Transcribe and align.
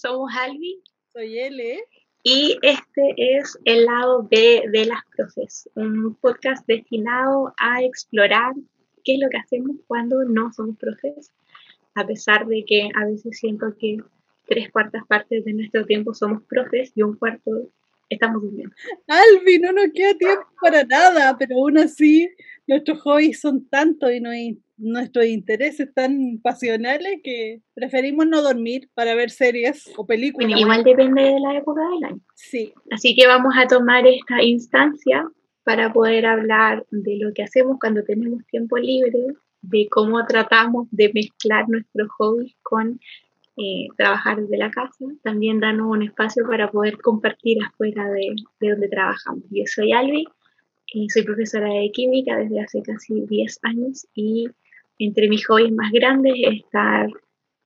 somos 0.00 0.30
Albi. 0.36 0.82
Soy 1.12 1.38
L. 1.38 1.80
Y 2.22 2.58
este 2.62 3.14
es 3.16 3.56
el 3.64 3.84
lado 3.84 4.26
B 4.28 4.64
de 4.72 4.86
las 4.86 5.00
profes, 5.16 5.70
un 5.76 6.16
podcast 6.16 6.66
destinado 6.66 7.54
a 7.60 7.82
explorar 7.82 8.52
qué 9.04 9.14
es 9.14 9.20
lo 9.20 9.28
que 9.30 9.36
hacemos 9.36 9.76
cuando 9.86 10.24
no 10.24 10.52
somos 10.52 10.76
profes, 10.76 11.30
a 11.94 12.04
pesar 12.04 12.46
de 12.46 12.64
que 12.66 12.88
a 12.96 13.04
veces 13.04 13.38
siento 13.38 13.76
que 13.78 13.98
tres 14.48 14.72
cuartas 14.72 15.06
partes 15.06 15.44
de 15.44 15.52
nuestro 15.52 15.86
tiempo 15.86 16.12
somos 16.14 16.42
profes 16.48 16.90
y 16.96 17.02
un 17.02 17.14
cuarto 17.14 17.70
estamos 18.08 18.42
durmiendo. 18.42 18.74
Albi, 19.06 19.60
no 19.60 19.70
nos 19.72 19.92
queda 19.94 20.18
tiempo 20.18 20.46
para 20.60 20.82
nada, 20.82 21.36
pero 21.38 21.54
aún 21.54 21.78
así 21.78 22.28
nuestros 22.66 23.00
hobbies 23.02 23.40
son 23.40 23.68
tantos 23.68 24.10
y 24.10 24.58
nuestros 24.78 25.26
intereses 25.26 25.92
tan 25.94 26.38
pasionales 26.42 27.20
que 27.22 27.62
preferimos 27.74 28.26
no 28.26 28.42
dormir 28.42 28.88
para 28.94 29.14
ver 29.14 29.30
series 29.30 29.90
o 29.96 30.06
películas. 30.06 30.60
igual 30.60 30.84
depende 30.84 31.22
de 31.22 31.40
la 31.40 31.56
época 31.56 31.80
del 31.90 32.04
año. 32.04 32.20
Sí. 32.34 32.72
Así 32.90 33.14
que 33.14 33.26
vamos 33.26 33.54
a 33.56 33.66
tomar 33.66 34.06
esta 34.06 34.42
instancia 34.42 35.26
para 35.64 35.92
poder 35.92 36.26
hablar 36.26 36.86
de 36.90 37.18
lo 37.18 37.32
que 37.34 37.42
hacemos 37.42 37.78
cuando 37.80 38.04
tenemos 38.04 38.44
tiempo 38.46 38.76
libre, 38.76 39.18
de 39.62 39.88
cómo 39.90 40.24
tratamos 40.26 40.88
de 40.90 41.10
mezclar 41.12 41.68
nuestros 41.68 42.08
hobbies 42.18 42.54
con 42.62 43.00
eh, 43.56 43.88
trabajar 43.96 44.40
desde 44.40 44.58
la 44.58 44.70
casa, 44.70 45.06
también 45.22 45.60
darnos 45.60 45.88
un 45.88 46.02
espacio 46.02 46.46
para 46.46 46.70
poder 46.70 46.98
compartir 46.98 47.58
afuera 47.64 48.08
de, 48.10 48.34
de 48.60 48.70
donde 48.70 48.88
trabajamos. 48.88 49.42
Yo 49.50 49.64
soy 49.66 49.92
Albi, 49.92 50.26
y 50.86 51.10
soy 51.10 51.24
profesora 51.24 51.68
de 51.68 51.90
química 51.92 52.36
desde 52.36 52.60
hace 52.60 52.82
casi 52.82 53.26
10 53.26 53.58
años 53.62 54.06
y 54.14 54.48
entre 54.98 55.28
mis 55.28 55.46
hobbies 55.46 55.72
más 55.72 55.92
grandes 55.92 56.34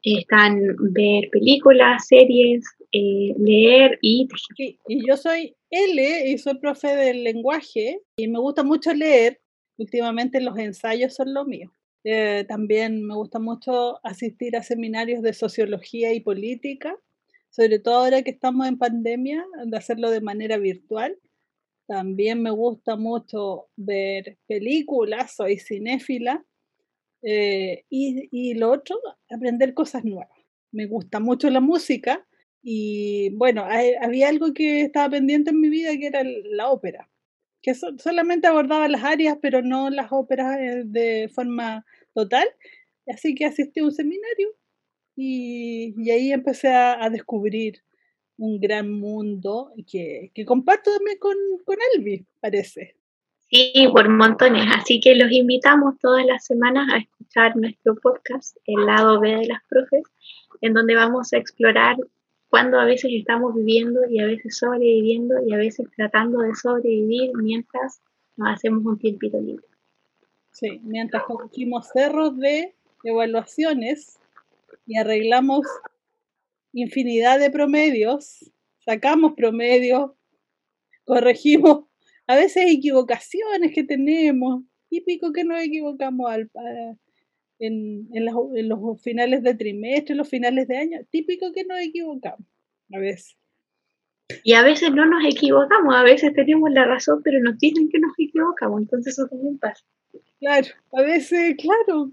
están 0.02 0.60
ver 0.92 1.28
películas, 1.30 2.06
series, 2.06 2.64
eh, 2.92 3.34
leer 3.38 3.98
y 4.00 4.26
y 4.88 5.06
yo 5.06 5.16
soy 5.16 5.54
L 5.70 6.30
y 6.30 6.38
soy 6.38 6.58
profe 6.58 6.88
del 6.88 7.22
lenguaje 7.22 8.00
y 8.16 8.28
me 8.28 8.38
gusta 8.38 8.62
mucho 8.62 8.92
leer. 8.92 9.40
Últimamente 9.76 10.40
los 10.40 10.58
ensayos 10.58 11.14
son 11.14 11.32
lo 11.32 11.44
mío. 11.44 11.72
Eh, 12.04 12.44
también 12.48 13.04
me 13.06 13.14
gusta 13.14 13.38
mucho 13.38 14.04
asistir 14.04 14.56
a 14.56 14.62
seminarios 14.62 15.22
de 15.22 15.34
sociología 15.34 16.12
y 16.14 16.20
política, 16.20 16.96
sobre 17.50 17.78
todo 17.78 17.96
ahora 18.04 18.22
que 18.22 18.30
estamos 18.30 18.66
en 18.66 18.78
pandemia, 18.78 19.44
de 19.66 19.76
hacerlo 19.76 20.10
de 20.10 20.20
manera 20.20 20.56
virtual. 20.56 21.18
También 21.86 22.42
me 22.42 22.50
gusta 22.50 22.96
mucho 22.96 23.66
ver 23.76 24.38
películas, 24.46 25.34
soy 25.36 25.58
cinéfila. 25.58 26.44
Eh, 27.22 27.84
y, 27.90 28.28
y, 28.32 28.54
lo 28.54 28.70
otro, 28.70 28.98
aprender 29.30 29.74
cosas 29.74 30.04
nuevas. 30.04 30.28
Me 30.72 30.86
gusta 30.86 31.20
mucho 31.20 31.50
la 31.50 31.60
música 31.60 32.26
y 32.62 33.30
bueno, 33.36 33.64
había 34.00 34.28
algo 34.28 34.52
que 34.54 34.82
estaba 34.82 35.10
pendiente 35.10 35.50
en 35.50 35.60
mi 35.60 35.68
vida 35.68 35.96
que 35.98 36.06
era 36.06 36.22
la 36.24 36.70
ópera 36.70 37.10
que 37.62 37.74
solamente 37.74 38.46
abordaba 38.46 38.88
las 38.88 39.04
áreas, 39.04 39.38
pero 39.40 39.62
no 39.62 39.90
las 39.90 40.08
óperas 40.12 40.58
eh, 40.58 40.82
de 40.86 41.28
forma 41.28 41.84
total. 42.14 42.46
Así 43.06 43.34
que 43.34 43.46
asistí 43.46 43.80
a 43.80 43.84
un 43.84 43.92
seminario 43.92 44.56
y, 45.16 46.10
ahí 46.10 46.32
empecé 46.32 46.68
a, 46.68 47.08
descubrir 47.10 47.82
un 48.38 48.60
gran 48.60 48.90
mundo 48.90 49.72
que, 49.90 50.30
que 50.34 50.44
comparto 50.46 50.92
también 50.92 51.18
con, 51.18 51.36
con 51.64 51.76
Elvi, 51.94 52.26
parece. 52.40 52.96
Sí, 53.50 53.88
por 53.92 54.08
montones. 54.08 54.64
Así 54.72 55.00
que 55.00 55.16
los 55.16 55.32
invitamos 55.32 55.98
todas 55.98 56.24
las 56.24 56.44
semanas 56.44 56.88
a 56.92 56.98
escuchar 56.98 57.56
nuestro 57.56 57.96
podcast, 57.96 58.56
El 58.64 58.86
lado 58.86 59.18
B 59.18 59.28
de 59.28 59.46
las 59.46 59.60
profes, 59.68 60.04
en 60.60 60.72
donde 60.72 60.94
vamos 60.94 61.32
a 61.32 61.38
explorar 61.38 61.96
cuando 62.48 62.78
a 62.78 62.84
veces 62.84 63.10
estamos 63.12 63.56
viviendo 63.56 64.02
y 64.08 64.20
a 64.20 64.26
veces 64.26 64.56
sobreviviendo 64.56 65.34
y 65.44 65.52
a 65.52 65.56
veces 65.56 65.88
tratando 65.96 66.38
de 66.42 66.54
sobrevivir 66.54 67.32
mientras 67.34 68.00
nos 68.36 68.54
hacemos 68.54 68.84
un 68.84 68.98
tiempito 68.98 69.40
libre. 69.40 69.66
Sí, 70.52 70.80
mientras 70.84 71.24
cogimos 71.24 71.88
cerros 71.92 72.38
de 72.38 72.76
evaluaciones 73.02 74.20
y 74.86 74.96
arreglamos 74.96 75.66
infinidad 76.72 77.40
de 77.40 77.50
promedios, 77.50 78.52
sacamos 78.84 79.32
promedios, 79.32 80.12
corregimos 81.04 81.89
a 82.30 82.36
veces 82.36 82.62
equivocaciones 82.68 83.72
que 83.74 83.82
tenemos, 83.82 84.62
típico 84.88 85.32
que 85.32 85.42
nos 85.42 85.60
equivocamos 85.60 86.30
al, 86.30 86.48
en, 87.58 88.06
los 88.68 89.02
finales 89.02 89.42
de 89.42 89.56
trimestre, 89.56 90.14
los 90.14 90.28
finales 90.28 90.68
de 90.68 90.76
año, 90.76 91.00
típico 91.10 91.50
que 91.52 91.64
nos 91.64 91.80
equivocamos 91.80 92.46
a 92.94 92.98
veces. 93.00 93.36
Y 94.44 94.52
a 94.52 94.62
veces 94.62 94.92
no 94.92 95.06
nos 95.06 95.24
equivocamos, 95.24 95.92
a 95.92 96.04
veces 96.04 96.32
tenemos 96.32 96.70
la 96.70 96.84
razón, 96.84 97.20
pero 97.24 97.40
nos 97.40 97.58
dicen 97.58 97.88
que 97.88 97.98
nos 97.98 98.12
equivocamos, 98.16 98.82
entonces 98.82 99.14
eso 99.14 99.26
también 99.26 99.58
pasa. 99.58 99.84
Claro, 100.38 100.68
a 100.92 101.02
veces, 101.02 101.56
claro, 101.56 102.12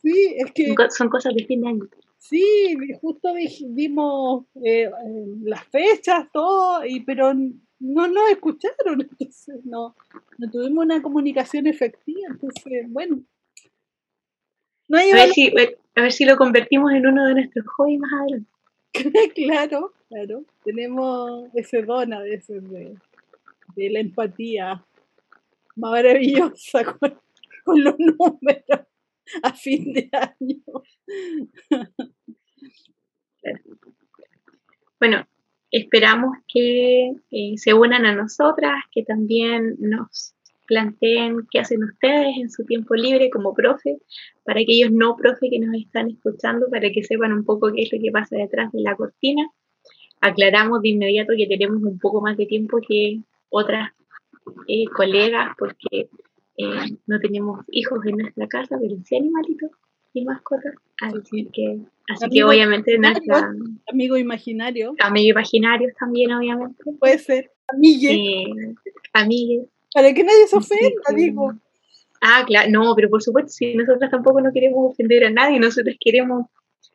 sí, 0.00 0.36
es 0.36 0.52
que... 0.52 0.76
Son 0.90 1.08
cosas 1.08 1.34
de 1.34 1.44
fin 1.44 1.62
de 1.62 1.68
año. 1.70 1.88
Sí, 2.18 2.76
justo 3.00 3.34
vimos 3.68 4.46
eh, 4.64 4.90
las 5.42 5.64
fechas, 5.68 6.26
todo, 6.32 6.84
y, 6.84 7.00
pero 7.00 7.34
no 7.34 8.08
nos 8.08 8.30
escucharon, 8.30 9.00
entonces 9.10 9.64
no, 9.64 9.94
no 10.38 10.50
tuvimos 10.50 10.84
una 10.84 11.02
comunicación 11.02 11.66
efectiva, 11.66 12.28
entonces, 12.30 12.86
bueno, 12.88 13.22
a, 14.92 15.14
ver 15.14 15.30
si, 15.30 15.52
a 15.94 16.02
ver 16.02 16.12
si 16.12 16.24
lo 16.24 16.36
convertimos 16.36 16.92
en 16.92 17.06
uno 17.06 17.26
de 17.26 17.34
nuestros 17.34 17.66
hobbies 17.66 18.00
más 18.00 18.12
adelante. 18.12 18.50
claro, 19.34 19.92
claro. 20.08 20.44
Tenemos 20.64 21.48
ese 21.54 21.82
don 21.82 22.12
a 22.12 22.20
veces 22.20 22.62
de, 22.70 22.96
la 23.76 24.00
empatía 24.00 24.84
maravillosa 25.74 26.84
con, 26.98 27.18
con, 27.64 27.84
los 27.84 27.98
números 27.98 28.85
a 29.46 29.52
fin 29.52 29.92
de 29.92 30.08
año. 30.12 30.62
Bueno, 34.98 35.26
esperamos 35.70 36.38
que 36.48 37.12
eh, 37.30 37.54
se 37.56 37.74
unan 37.74 38.06
a 38.06 38.14
nosotras, 38.14 38.74
que 38.90 39.04
también 39.04 39.76
nos 39.78 40.34
planteen 40.66 41.46
qué 41.50 41.60
hacen 41.60 41.84
ustedes 41.84 42.36
en 42.38 42.50
su 42.50 42.64
tiempo 42.64 42.94
libre 42.94 43.30
como 43.30 43.54
profe, 43.54 43.98
para 44.44 44.60
aquellos 44.60 44.90
no 44.90 45.16
profe 45.16 45.48
que 45.48 45.60
nos 45.60 45.74
están 45.76 46.10
escuchando, 46.10 46.66
para 46.70 46.90
que 46.90 47.04
sepan 47.04 47.32
un 47.32 47.44
poco 47.44 47.72
qué 47.72 47.82
es 47.82 47.92
lo 47.92 48.00
que 48.00 48.10
pasa 48.10 48.36
detrás 48.36 48.72
de 48.72 48.80
la 48.80 48.96
cortina. 48.96 49.48
Aclaramos 50.20 50.82
de 50.82 50.88
inmediato 50.88 51.34
que 51.36 51.46
tenemos 51.46 51.82
un 51.82 51.98
poco 51.98 52.20
más 52.20 52.36
de 52.36 52.46
tiempo 52.46 52.78
que 52.86 53.20
otras 53.48 53.90
eh, 54.66 54.86
colegas, 54.86 55.54
porque 55.58 56.08
eh, 56.56 56.96
no 57.06 57.20
tenemos 57.20 57.64
hijos 57.70 58.04
en 58.06 58.16
nuestra 58.18 58.46
casa, 58.48 58.78
pero 58.80 58.96
sí 59.04 59.16
animalitos 59.16 59.70
y 60.14 60.24
mascotas. 60.24 60.74
Así 61.00 61.48
que, 61.52 61.78
así 62.08 62.30
que 62.30 62.44
obviamente 62.44 62.98
nuestra... 62.98 63.52
Amigo 63.90 64.16
imaginario. 64.16 64.94
Amigos 65.00 65.30
imaginarios 65.30 65.92
también, 65.98 66.32
obviamente. 66.32 66.82
Puede 66.98 67.18
ser. 67.18 67.50
Amigues. 67.68 68.12
Eh, 68.12 68.74
amigues 69.12 69.68
para 69.96 70.12
que 70.12 70.24
nadie 70.24 70.46
se 70.46 70.56
ofenda, 70.56 71.02
digo. 71.14 71.54
Ah, 72.20 72.44
claro, 72.46 72.68
no, 72.70 72.94
pero 72.94 73.08
por 73.08 73.22
supuesto, 73.22 73.48
si 73.48 73.74
nosotros 73.74 74.10
tampoco 74.10 74.42
no 74.42 74.52
queremos 74.52 74.92
ofender 74.92 75.24
a 75.24 75.30
nadie, 75.30 75.58
nosotros 75.58 75.96
queremos 75.98 76.44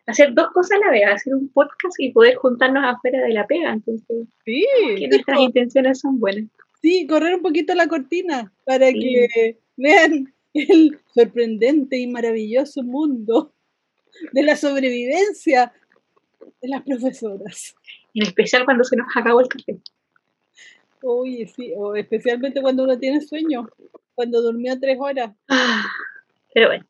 hacer 0.05 0.35
dos 0.35 0.51
cosas 0.51 0.78
a 0.78 0.85
la 0.85 0.91
vez, 0.91 1.07
hacer 1.07 1.33
un 1.33 1.49
podcast 1.49 1.95
y 1.97 2.11
poder 2.11 2.35
juntarnos 2.35 2.83
afuera 2.85 3.23
de 3.23 3.33
la 3.33 3.47
pega, 3.47 3.73
entonces, 3.73 4.28
sí, 4.45 4.63
que 4.97 5.07
nuestras 5.07 5.39
intenciones 5.39 5.99
son 5.99 6.19
buenas. 6.19 6.46
Sí, 6.81 7.05
correr 7.07 7.35
un 7.35 7.41
poquito 7.41 7.75
la 7.75 7.87
cortina 7.87 8.51
para 8.66 8.91
que 8.91 9.59
vean 9.78 10.33
el 10.53 10.99
sorprendente 11.13 11.97
y 11.97 12.07
maravilloso 12.07 12.83
mundo 12.83 13.53
de 14.31 14.43
la 14.43 14.55
sobrevivencia 14.55 15.73
de 16.61 16.67
las 16.67 16.81
profesoras. 16.83 17.75
En 18.13 18.23
especial 18.23 18.66
cuando 18.66 18.83
se 18.83 18.95
nos 18.95 19.07
acabó 19.16 19.41
el 19.41 19.47
café. 19.47 19.79
Uy, 21.03 21.47
sí, 21.47 21.73
o 21.78 21.95
especialmente 21.95 22.61
cuando 22.61 22.83
uno 22.83 22.97
tiene 22.99 23.22
sueño, 23.22 23.69
cuando 24.13 24.41
durmió 24.41 24.79
tres 24.79 24.97
horas. 24.99 25.31
Ah, 25.47 25.85
pero 26.53 26.67
bueno, 26.67 26.85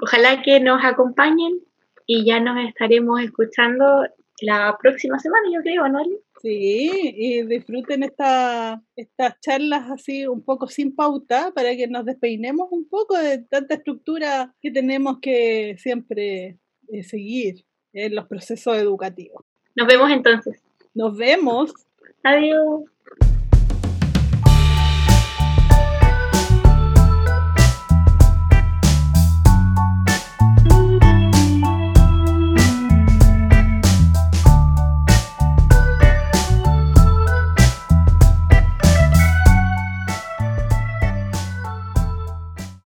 ojalá 0.00 0.42
que 0.42 0.60
nos 0.60 0.84
acompañen 0.84 1.60
y 2.06 2.24
ya 2.24 2.40
nos 2.40 2.66
estaremos 2.68 3.20
escuchando 3.22 4.06
la 4.40 4.76
próxima 4.80 5.18
semana, 5.18 5.48
yo 5.52 5.60
creo, 5.62 5.88
¿no? 5.88 6.00
Sí, 6.42 7.14
y 7.16 7.42
disfruten 7.42 8.02
esta, 8.02 8.82
estas 8.94 9.40
charlas 9.40 9.90
así 9.90 10.26
un 10.26 10.44
poco 10.44 10.66
sin 10.68 10.94
pauta 10.94 11.52
para 11.54 11.74
que 11.74 11.86
nos 11.86 12.04
despeinemos 12.04 12.68
un 12.70 12.88
poco 12.88 13.16
de 13.18 13.38
tanta 13.38 13.74
estructura 13.74 14.54
que 14.60 14.70
tenemos 14.70 15.18
que 15.20 15.76
siempre 15.78 16.58
eh, 16.88 17.02
seguir 17.02 17.64
en 17.92 18.14
los 18.14 18.26
procesos 18.26 18.76
educativos. 18.76 19.42
Nos 19.74 19.86
vemos 19.86 20.10
entonces. 20.10 20.62
Nos 20.94 21.16
vemos. 21.16 21.72
Adiós. 22.22 22.84